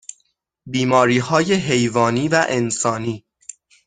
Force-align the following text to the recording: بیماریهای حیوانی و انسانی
بیماریهای 0.65 1.53
حیوانی 1.53 2.27
و 2.27 2.45
انسانی 2.49 3.25